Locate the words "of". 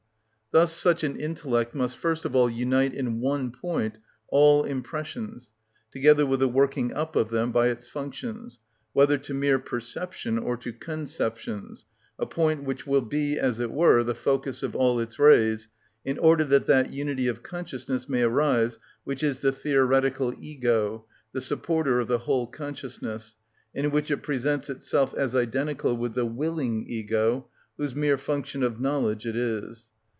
2.25-2.35, 7.15-7.29, 14.61-14.75, 17.29-17.43, 22.01-22.09, 28.63-28.81